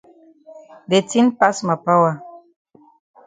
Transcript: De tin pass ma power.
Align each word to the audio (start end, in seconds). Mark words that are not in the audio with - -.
De 0.93 0.99
tin 1.09 1.27
pass 1.41 1.57
ma 1.67 1.75
power. 1.85 2.13